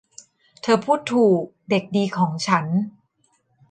[0.61, 2.65] เธอพูดถูก เด็กดีของฉัน